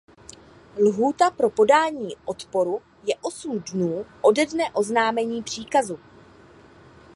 [0.79, 5.99] Lhůta pro podání odporu je osm dnů ode dne oznámení příkazu.